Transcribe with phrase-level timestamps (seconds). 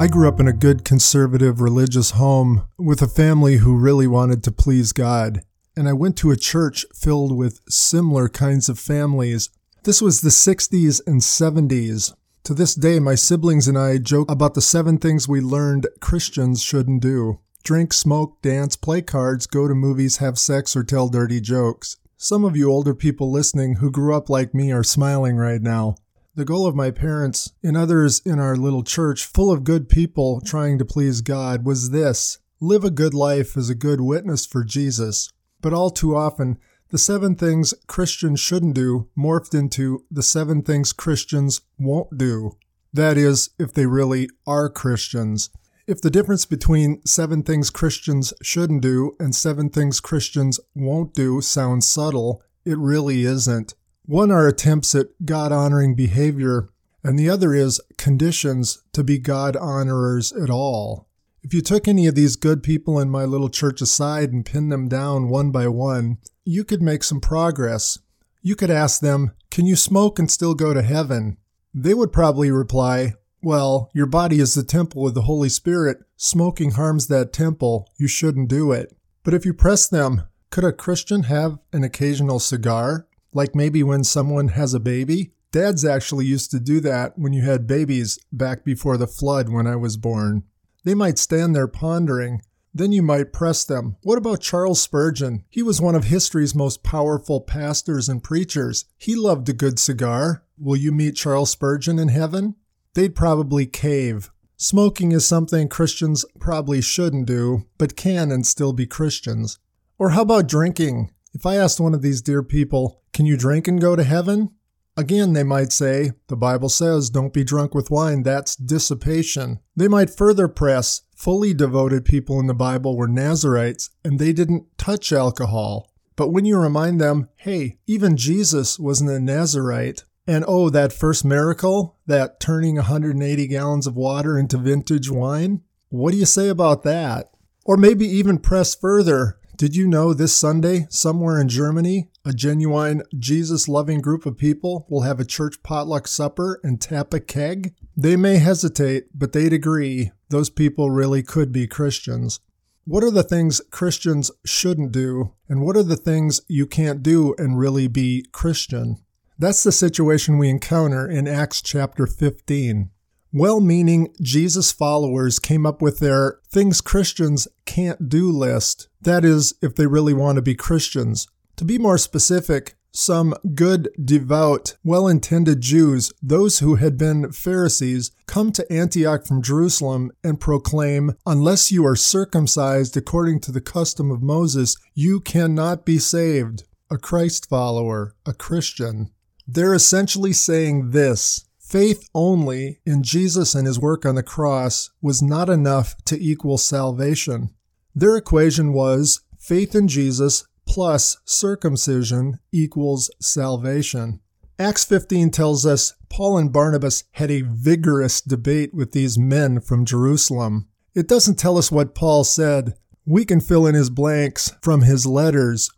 [0.00, 4.42] I grew up in a good conservative religious home with a family who really wanted
[4.44, 5.42] to please God,
[5.76, 9.50] and I went to a church filled with similar kinds of families.
[9.82, 12.14] This was the 60s and 70s.
[12.44, 16.62] To this day, my siblings and I joke about the seven things we learned Christians
[16.62, 21.42] shouldn't do drink, smoke, dance, play cards, go to movies, have sex, or tell dirty
[21.42, 21.98] jokes.
[22.16, 25.96] Some of you older people listening who grew up like me are smiling right now.
[26.36, 30.40] The goal of my parents and others in our little church, full of good people
[30.40, 34.62] trying to please God, was this live a good life as a good witness for
[34.62, 35.32] Jesus.
[35.60, 36.58] But all too often,
[36.90, 42.52] the seven things Christians shouldn't do morphed into the seven things Christians won't do.
[42.92, 45.50] That is, if they really are Christians.
[45.88, 51.40] If the difference between seven things Christians shouldn't do and seven things Christians won't do
[51.40, 53.74] sounds subtle, it really isn't.
[54.10, 56.70] One are attempts at God honoring behavior,
[57.04, 61.06] and the other is conditions to be God honorers at all.
[61.44, 64.72] If you took any of these good people in my little church aside and pinned
[64.72, 68.00] them down one by one, you could make some progress.
[68.42, 71.36] You could ask them, Can you smoke and still go to heaven?
[71.72, 75.98] They would probably reply, Well, your body is the temple of the Holy Spirit.
[76.16, 77.88] Smoking harms that temple.
[77.96, 78.92] You shouldn't do it.
[79.22, 83.06] But if you press them, could a Christian have an occasional cigar?
[83.32, 85.32] Like maybe when someone has a baby.
[85.52, 89.66] Dads actually used to do that when you had babies back before the flood when
[89.66, 90.44] I was born.
[90.84, 92.42] They might stand there pondering.
[92.72, 93.96] Then you might press them.
[94.02, 95.44] What about Charles Spurgeon?
[95.50, 98.84] He was one of history's most powerful pastors and preachers.
[98.96, 100.44] He loved a good cigar.
[100.56, 102.54] Will you meet Charles Spurgeon in heaven?
[102.94, 104.30] They'd probably cave.
[104.56, 109.58] Smoking is something Christians probably shouldn't do, but can and still be Christians.
[109.98, 111.10] Or how about drinking?
[111.32, 114.48] If I asked one of these dear people, Can you drink and go to heaven?
[114.96, 119.60] Again, they might say, The Bible says, don't be drunk with wine, that's dissipation.
[119.76, 124.64] They might further press, fully devoted people in the Bible were Nazarites, and they didn't
[124.78, 125.92] touch alcohol.
[126.16, 131.22] But when you remind them, hey, even Jesus wasn't a Nazarite, and oh, that first
[131.22, 135.60] miracle, that turning 180 gallons of water into vintage wine,
[135.90, 137.26] what do you say about that?
[137.66, 143.02] Or maybe even press further, did you know this Sunday, somewhere in Germany, a genuine
[143.18, 147.74] Jesus loving group of people will have a church potluck supper and tap a keg?
[147.96, 152.40] They may hesitate, but they'd agree those people really could be Christians.
[152.84, 157.34] What are the things Christians shouldn't do, and what are the things you can't do
[157.38, 158.96] and really be Christian?
[159.38, 162.90] That's the situation we encounter in Acts chapter 15.
[163.32, 168.88] Well meaning Jesus followers came up with their things Christians can't do list.
[169.00, 171.28] That is, if they really want to be Christians.
[171.60, 178.12] To be more specific, some good, devout, well intended Jews, those who had been Pharisees,
[178.24, 184.10] come to Antioch from Jerusalem and proclaim, Unless you are circumcised according to the custom
[184.10, 186.64] of Moses, you cannot be saved.
[186.90, 189.10] A Christ follower, a Christian.
[189.46, 195.20] They're essentially saying this Faith only in Jesus and his work on the cross was
[195.20, 197.50] not enough to equal salvation.
[197.94, 204.20] Their equation was faith in Jesus plus circumcision equals salvation.
[204.56, 209.84] Acts 15 tells us Paul and Barnabas had a vigorous debate with these men from
[209.84, 210.68] Jerusalem.
[210.94, 212.76] It doesn't tell us what Paul said.
[213.04, 215.72] We can fill in his blanks from his letters.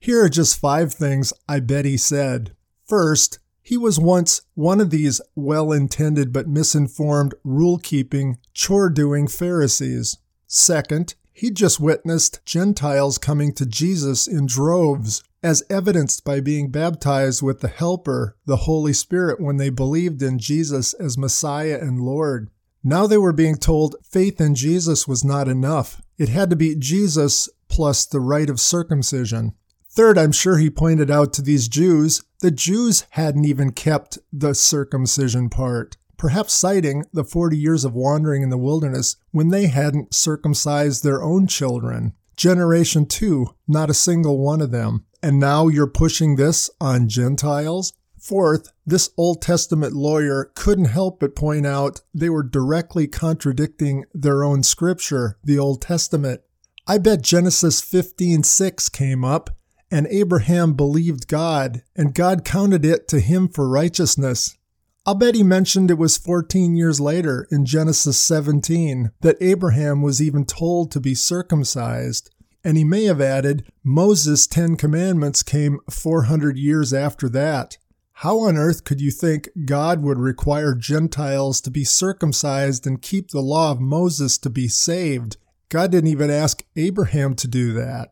[0.00, 2.56] Here are just five things I bet he said.
[2.86, 9.28] First, he was once one of these well intended but misinformed rule keeping, chore doing
[9.28, 10.16] Pharisees.
[10.46, 17.42] Second, he just witnessed Gentiles coming to Jesus in droves, as evidenced by being baptized
[17.42, 22.50] with the Helper, the Holy Spirit, when they believed in Jesus as Messiah and Lord.
[22.82, 26.02] Now they were being told faith in Jesus was not enough.
[26.16, 29.54] It had to be Jesus plus the rite of circumcision.
[29.90, 34.54] Third, I'm sure he pointed out to these Jews the Jews hadn't even kept the
[34.54, 40.14] circumcision part, perhaps citing the 40 years of wandering in the wilderness when they hadn't
[40.14, 42.12] circumcised their own children.
[42.36, 45.06] Generation 2, not a single one of them.
[45.22, 47.94] And now you're pushing this on Gentiles?
[48.20, 54.44] Fourth, this Old Testament lawyer couldn't help but point out they were directly contradicting their
[54.44, 56.42] own scripture, the Old Testament.
[56.86, 59.50] I bet Genesis 15:6 came up
[59.90, 64.57] and Abraham believed God, and God counted it to him for righteousness.
[65.08, 70.20] I'll bet he mentioned it was 14 years later in Genesis 17 that Abraham was
[70.20, 72.28] even told to be circumcised.
[72.62, 77.78] And he may have added, Moses' Ten Commandments came 400 years after that.
[78.16, 83.30] How on earth could you think God would require Gentiles to be circumcised and keep
[83.30, 85.38] the law of Moses to be saved?
[85.70, 88.10] God didn't even ask Abraham to do that.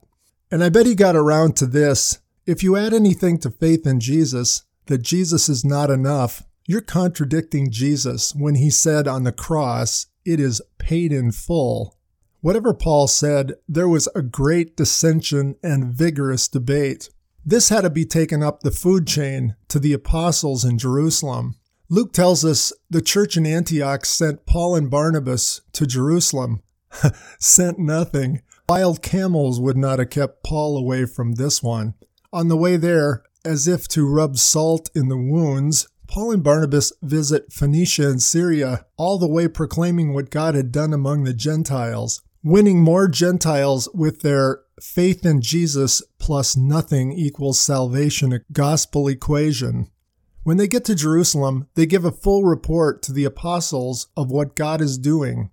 [0.51, 2.21] And I bet he got around to this.
[2.47, 7.71] If you add anything to faith in Jesus, that Jesus is not enough, you're contradicting
[7.71, 11.97] Jesus when he said on the cross, It is paid in full.
[12.41, 17.11] Whatever Paul said, there was a great dissension and vigorous debate.
[17.45, 21.55] This had to be taken up the food chain to the apostles in Jerusalem.
[21.89, 26.63] Luke tells us the church in Antioch sent Paul and Barnabas to Jerusalem.
[27.39, 28.43] sent nothing.
[28.69, 31.95] Wild camels would not have kept Paul away from this one.
[32.33, 36.93] On the way there, as if to rub salt in the wounds, Paul and Barnabas
[37.03, 42.23] visit Phoenicia and Syria, all the way proclaiming what God had done among the Gentiles,
[42.43, 49.91] winning more Gentiles with their faith in Jesus plus nothing equals salvation a gospel equation.
[50.43, 54.55] When they get to Jerusalem, they give a full report to the apostles of what
[54.55, 55.51] God is doing.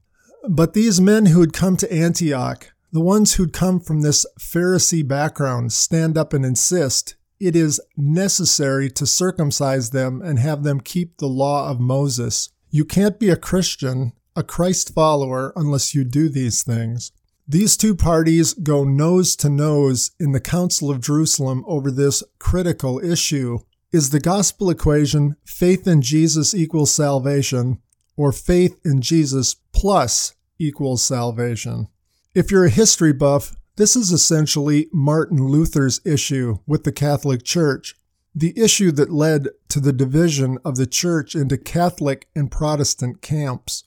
[0.48, 5.08] But these men who had come to Antioch, the ones who'd come from this Pharisee
[5.08, 11.18] background, stand up and insist it is necessary to circumcise them and have them keep
[11.18, 12.50] the law of Moses.
[12.70, 17.12] You can't be a Christian, a Christ follower, unless you do these things.
[17.48, 23.04] These two parties go nose to nose in the Council of Jerusalem over this critical
[23.04, 23.60] issue.
[23.92, 27.80] Is the gospel equation faith in Jesus equals salvation,
[28.16, 31.90] or faith in Jesus plus equals salvation?
[32.34, 37.96] If you're a history buff, this is essentially Martin Luther's issue with the Catholic Church,
[38.36, 43.84] the issue that led to the division of the Church into Catholic and Protestant camps.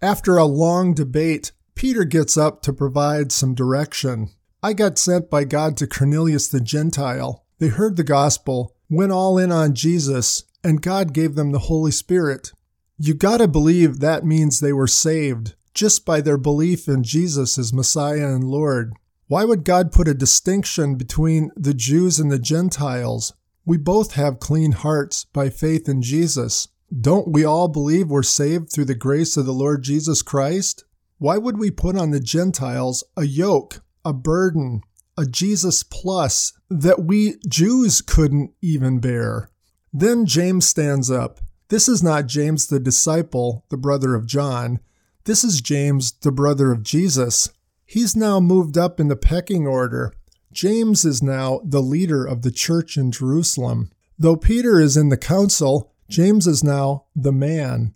[0.00, 4.30] After a long debate Peter gets up to provide some direction.
[4.62, 7.44] I got sent by God to Cornelius the Gentile.
[7.58, 11.90] They heard the gospel, went all in on Jesus, and God gave them the Holy
[11.90, 12.52] Spirit.
[12.98, 17.72] You gotta believe that means they were saved just by their belief in Jesus as
[17.72, 18.92] Messiah and Lord.
[19.32, 23.32] Why would God put a distinction between the Jews and the Gentiles?
[23.64, 26.68] We both have clean hearts by faith in Jesus.
[26.94, 30.84] Don't we all believe we're saved through the grace of the Lord Jesus Christ?
[31.16, 34.82] Why would we put on the Gentiles a yoke, a burden,
[35.16, 39.48] a Jesus plus that we Jews couldn't even bear?
[39.94, 41.40] Then James stands up.
[41.70, 44.80] This is not James the disciple, the brother of John.
[45.24, 47.48] This is James, the brother of Jesus.
[47.92, 50.14] He's now moved up in the pecking order.
[50.50, 53.90] James is now the leader of the church in Jerusalem.
[54.18, 57.94] Though Peter is in the council, James is now the man.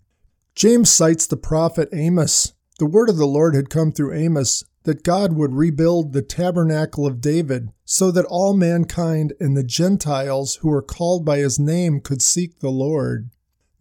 [0.53, 5.03] James cites the prophet Amos the word of the Lord had come through Amos that
[5.03, 10.69] God would rebuild the tabernacle of David so that all mankind and the Gentiles who
[10.69, 13.31] were called by his name could seek the Lord.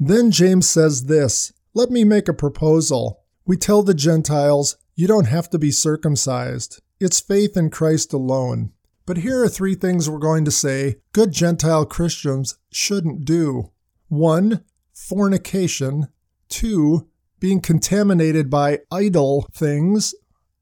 [0.00, 3.22] Then James says this Let me make a proposal.
[3.44, 6.80] We tell the Gentiles, you don't have to be circumcised.
[6.98, 8.72] It's faith in Christ alone.
[9.04, 13.70] But here are three things we're going to say good Gentile Christians shouldn't do.
[14.08, 16.08] One, fornication.
[16.48, 17.08] Two,
[17.38, 20.14] being contaminated by idol things,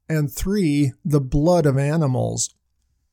[0.09, 2.53] and three, the blood of animals.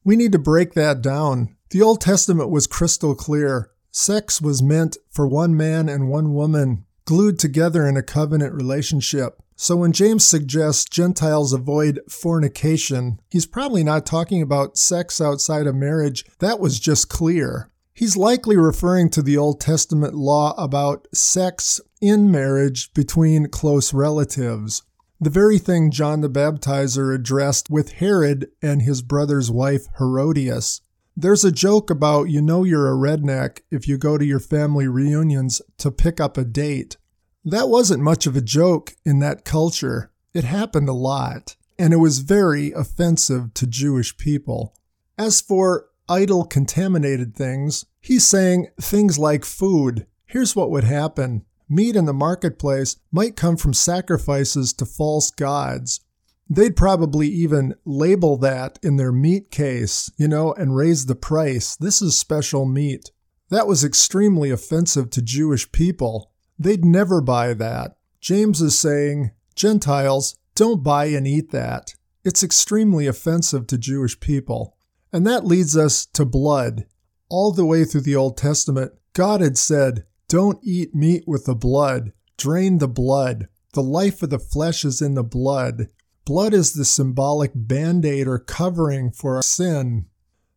[0.04, 1.56] We need to break that down.
[1.70, 3.70] The Old Testament was crystal clear.
[3.90, 9.41] Sex was meant for one man and one woman, glued together in a covenant relationship.
[9.56, 15.74] So when James suggests Gentiles avoid fornication, he's probably not talking about sex outside of
[15.74, 16.24] marriage.
[16.38, 17.70] That was just clear.
[17.94, 24.82] He's likely referring to the Old Testament law about sex in marriage between close relatives,
[25.20, 30.80] the very thing John the Baptizer addressed with Herod and his brother's wife Herodias.
[31.14, 34.88] There's a joke about you know you're a redneck if you go to your family
[34.88, 36.96] reunions to pick up a date.
[37.44, 40.12] That wasn't much of a joke in that culture.
[40.32, 44.74] It happened a lot, and it was very offensive to Jewish people.
[45.18, 50.06] As for idol contaminated things, he's saying things like food.
[50.24, 56.00] Here's what would happen meat in the marketplace might come from sacrifices to false gods.
[56.48, 61.76] They'd probably even label that in their meat case, you know, and raise the price.
[61.76, 63.10] This is special meat.
[63.48, 66.31] That was extremely offensive to Jewish people.
[66.58, 67.96] They'd never buy that.
[68.20, 71.94] James is saying, Gentiles, don't buy and eat that.
[72.24, 74.76] It's extremely offensive to Jewish people.
[75.12, 76.86] And that leads us to blood.
[77.28, 81.54] All the way through the Old Testament, God had said, Don't eat meat with the
[81.54, 83.48] blood, drain the blood.
[83.72, 85.88] The life of the flesh is in the blood.
[86.24, 90.06] Blood is the symbolic band aid or covering for sin.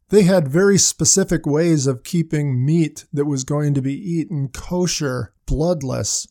[0.09, 5.33] They had very specific ways of keeping meat that was going to be eaten kosher,
[5.45, 6.27] bloodless.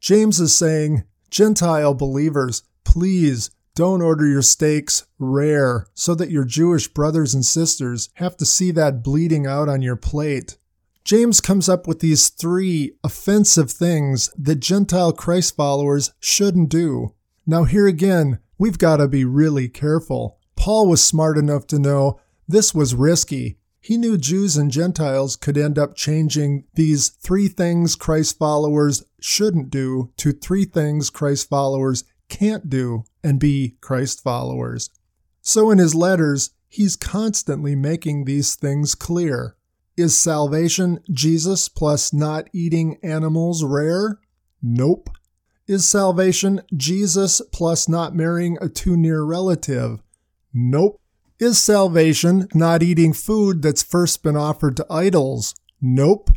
[0.00, 6.88] James is saying, Gentile believers, please don't order your steaks rare so that your Jewish
[6.88, 10.56] brothers and sisters have to see that bleeding out on your plate.
[11.04, 17.14] James comes up with these three offensive things that Gentile Christ followers shouldn't do.
[17.46, 20.38] Now, here again, we've got to be really careful.
[20.56, 23.58] Paul was smart enough to know this was risky.
[23.80, 29.70] He knew Jews and Gentiles could end up changing these three things Christ followers shouldn't
[29.70, 34.90] do to three things Christ followers can't do and be Christ followers.
[35.40, 39.56] So in his letters, he's constantly making these things clear.
[39.96, 44.20] Is salvation Jesus plus not eating animals rare?
[44.62, 45.10] Nope.
[45.66, 50.02] Is salvation Jesus plus not marrying a too near relative?
[50.52, 51.00] Nope.
[51.38, 55.54] Is salvation not eating food that's first been offered to idols?
[55.80, 56.30] Nope.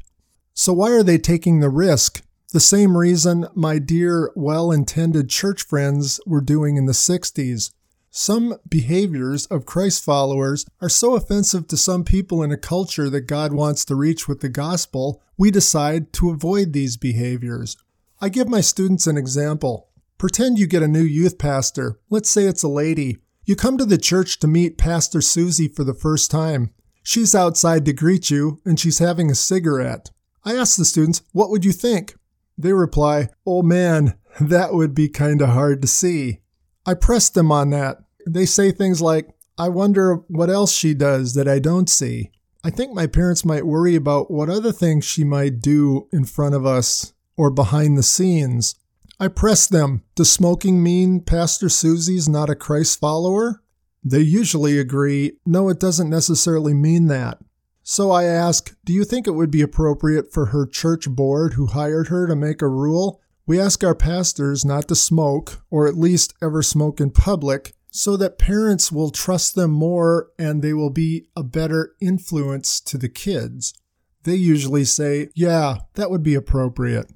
[0.53, 5.63] So why are they taking the risk the same reason my dear, well intended church
[5.63, 7.71] friends were doing in the 60s.
[8.09, 13.21] Some behaviors of Christ followers are so offensive to some people in a culture that
[13.21, 17.77] God wants to reach with the gospel, we decide to avoid these behaviors.
[18.19, 19.87] I give my students an example.
[20.17, 21.99] Pretend you get a new youth pastor.
[22.09, 23.17] Let's say it's a lady.
[23.43, 26.71] You come to the church to meet Pastor Susie for the first time.
[27.03, 30.11] She's outside to greet you, and she's having a cigarette.
[30.43, 32.15] I ask the students, What would you think?
[32.57, 36.41] They reply, Oh man, that would be kinda hard to see.
[36.85, 37.97] I press them on that.
[38.27, 42.31] They say things like, I wonder what else she does that I don't see.
[42.63, 46.53] I think my parents might worry about what other things she might do in front
[46.53, 48.75] of us or behind the scenes.
[49.21, 53.61] I press them, does smoking mean Pastor Susie's not a Christ follower?
[54.03, 57.37] They usually agree, no, it doesn't necessarily mean that.
[57.83, 61.67] So I ask, do you think it would be appropriate for her church board who
[61.67, 63.21] hired her to make a rule?
[63.45, 68.17] We ask our pastors not to smoke, or at least ever smoke in public, so
[68.17, 73.09] that parents will trust them more and they will be a better influence to the
[73.09, 73.75] kids.
[74.23, 77.11] They usually say, yeah, that would be appropriate.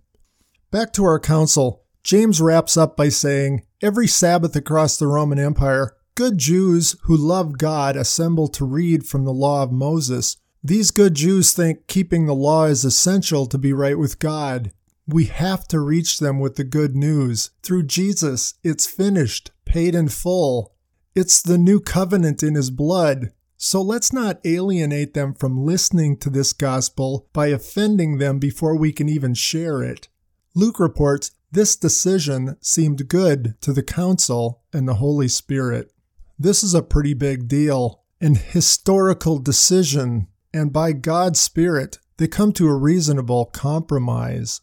[0.70, 5.98] Back to our council, James wraps up by saying, Every Sabbath across the Roman Empire,
[6.14, 11.16] good Jews who love God assemble to read from the law of Moses these good
[11.16, 14.72] Jews think keeping the law is essential to be right with God.
[15.08, 17.50] We have to reach them with the good news.
[17.64, 20.74] Through Jesus, it's finished, paid in full.
[21.16, 23.32] It's the new covenant in his blood.
[23.58, 28.92] So let's not alienate them from listening to this gospel by offending them before we
[28.92, 30.08] can even share it.
[30.56, 35.92] Luke reports this decision seemed good to the council and the Holy Spirit.
[36.38, 42.54] This is a pretty big deal, an historical decision and by God's Spirit, they come
[42.54, 44.62] to a reasonable compromise.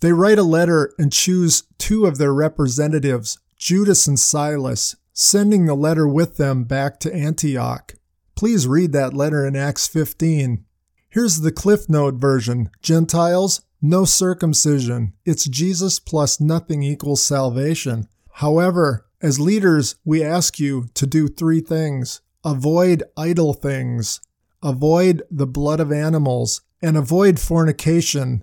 [0.00, 5.74] They write a letter and choose two of their representatives, Judas and Silas, sending the
[5.74, 7.94] letter with them back to Antioch.
[8.34, 10.66] Please read that letter in Acts 15.
[11.12, 15.12] Here's the Cliff Note version Gentiles, no circumcision.
[15.26, 18.08] It's Jesus plus nothing equals salvation.
[18.36, 24.22] However, as leaders, we ask you to do three things avoid idol things,
[24.62, 28.42] avoid the blood of animals, and avoid fornication.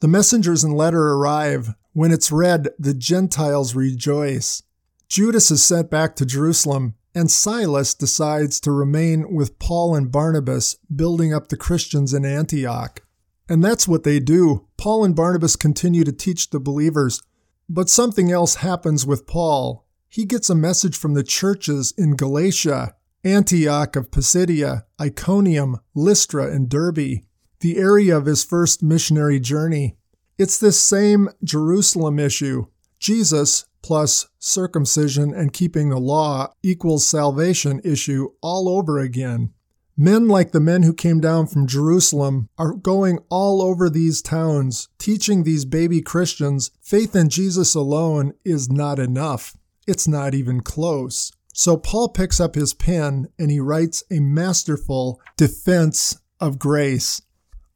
[0.00, 1.74] The messengers and letter arrive.
[1.94, 4.62] When it's read, the Gentiles rejoice.
[5.08, 10.76] Judas is sent back to Jerusalem, and Silas decides to remain with Paul and Barnabas,
[10.94, 13.02] building up the Christians in Antioch.
[13.48, 14.66] And that's what they do.
[14.76, 17.22] Paul and Barnabas continue to teach the believers.
[17.68, 19.86] But something else happens with Paul.
[20.08, 26.68] He gets a message from the churches in Galatia Antioch of Pisidia, Iconium, Lystra, and
[26.68, 27.20] Derbe,
[27.60, 29.96] the area of his first missionary journey.
[30.38, 32.66] It's this same Jerusalem issue.
[32.98, 39.52] Jesus plus circumcision and keeping the law equals salvation issue all over again.
[39.96, 44.88] Men like the men who came down from Jerusalem are going all over these towns,
[44.98, 49.56] teaching these baby Christians faith in Jesus alone is not enough.
[49.86, 51.32] It's not even close.
[51.52, 57.20] So Paul picks up his pen and he writes a masterful defense of grace,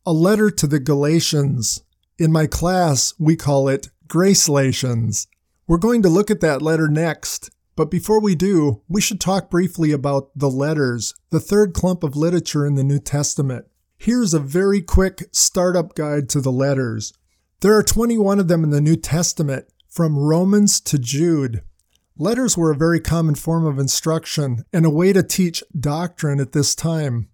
[0.06, 1.82] a letter to the Galatians.
[2.18, 5.26] In my class, we call it Gracelations.
[5.66, 9.50] We're going to look at that letter next, but before we do, we should talk
[9.50, 13.64] briefly about the letters, the third clump of literature in the New Testament.
[13.97, 17.14] Here's a very quick startup guide to the letters.
[17.61, 21.62] There are 21 of them in the New Testament, from Romans to Jude.
[22.18, 26.52] Letters were a very common form of instruction and a way to teach doctrine at
[26.52, 27.30] this time.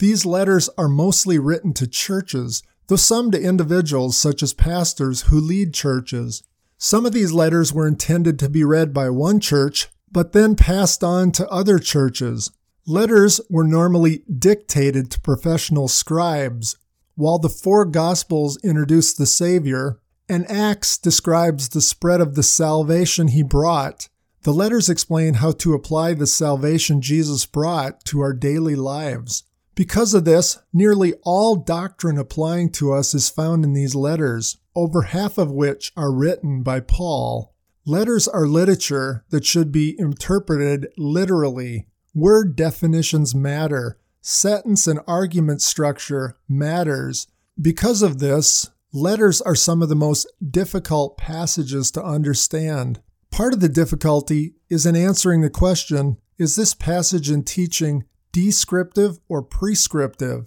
[0.00, 5.40] These letters are mostly written to churches, though some to individuals such as pastors who
[5.40, 6.42] lead churches.
[6.82, 11.04] Some of these letters were intended to be read by one church, but then passed
[11.04, 12.50] on to other churches.
[12.86, 16.78] Letters were normally dictated to professional scribes,
[17.16, 23.28] while the four Gospels introduce the Savior, and Acts describes the spread of the salvation
[23.28, 24.08] he brought.
[24.44, 29.42] The letters explain how to apply the salvation Jesus brought to our daily lives.
[29.80, 35.00] Because of this, nearly all doctrine applying to us is found in these letters, over
[35.04, 37.54] half of which are written by Paul.
[37.86, 41.86] Letters are literature that should be interpreted literally.
[42.14, 43.96] Word definitions matter.
[44.20, 47.26] Sentence and argument structure matters.
[47.58, 53.00] Because of this, letters are some of the most difficult passages to understand.
[53.30, 59.18] Part of the difficulty is in answering the question is this passage and teaching descriptive
[59.28, 60.46] or prescriptive?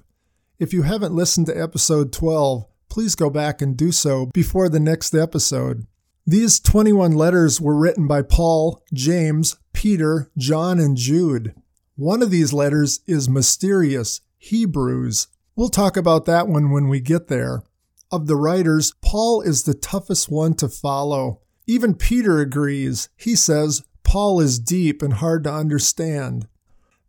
[0.60, 4.80] If you haven't listened to episode 12, please go back and do so before the
[4.80, 5.86] next episode.
[6.26, 11.54] These 21 letters were written by Paul, James, Peter, John, and Jude.
[11.96, 15.28] One of these letters is mysterious, Hebrews.
[15.56, 17.64] We'll talk about that one when we get there.
[18.12, 21.42] Of the writers, Paul is the toughest one to follow.
[21.68, 23.10] Even Peter agrees.
[23.18, 26.48] He says Paul is deep and hard to understand.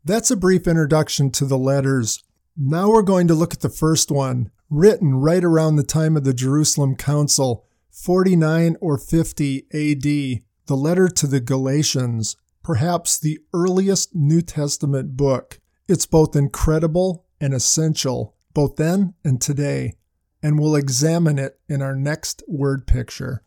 [0.06, 2.22] That's a brief introduction to the letters.
[2.58, 6.24] Now we're going to look at the first one, written right around the time of
[6.24, 14.14] the Jerusalem Council, 49 or 50 AD, the letter to the Galatians, perhaps the earliest
[14.14, 15.58] New Testament book.
[15.88, 19.94] It's both incredible and essential, both then and today,
[20.42, 23.42] and we'll examine it in our next word picture.